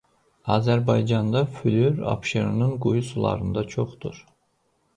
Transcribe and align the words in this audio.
Azərbaycanda 0.53 1.41
flüor 1.59 2.01
Abşeronun 2.13 2.73
quyu 2.87 3.07
sularında 3.13 3.67
çoxdur. 3.77 4.27